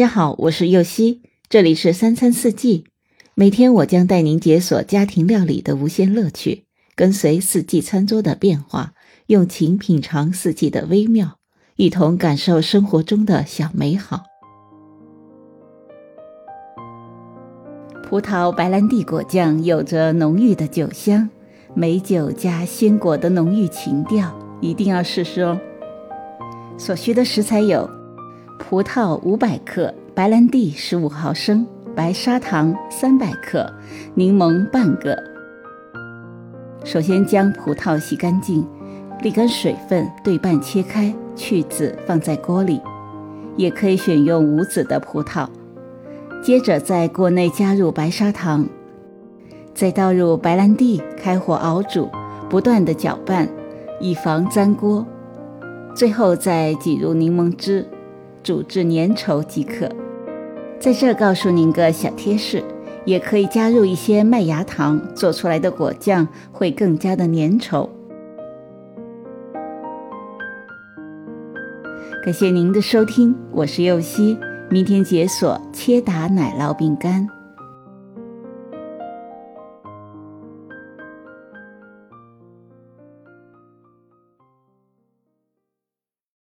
[0.00, 1.20] 大家好，我是右希，
[1.50, 2.86] 这里是三餐四季。
[3.34, 6.64] 每天我将带您解锁家庭料理的无限乐趣，
[6.96, 8.94] 跟随四季餐桌的变化，
[9.26, 11.36] 用情品尝四季的微妙，
[11.76, 14.22] 一同感受生活中的小美好。
[18.08, 21.28] 葡萄白兰地果酱有着浓郁的酒香，
[21.74, 25.60] 美酒加鲜果的浓郁情调，一定要试试哦。
[26.78, 27.99] 所需的食材有。
[28.60, 31.66] 葡萄五百克，白兰地十五毫升，
[31.96, 33.68] 白砂糖三百克，
[34.14, 35.20] 柠檬半个。
[36.84, 38.64] 首先将葡萄洗干净，
[39.22, 42.80] 沥干水分，对半切开，去籽，放在锅里。
[43.56, 45.48] 也可以选用无籽的葡萄。
[46.40, 48.68] 接着在锅内加入白砂糖，
[49.74, 52.08] 再倒入白兰地，开火熬煮，
[52.48, 53.48] 不断的搅拌，
[54.00, 55.04] 以防粘锅。
[55.94, 57.84] 最后再挤入柠檬汁。
[58.42, 59.88] 煮至粘稠即可。
[60.78, 62.62] 在这告诉您个小贴士，
[63.04, 67.88] 也可以加入一些麦芽糖，做出来的果酱会更加的粘稠。
[72.24, 74.38] 感谢您的收听，我是右希，
[74.70, 77.39] 明天解锁切达奶酪饼干。